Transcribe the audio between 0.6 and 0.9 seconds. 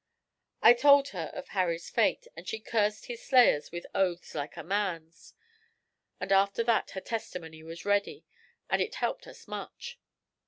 I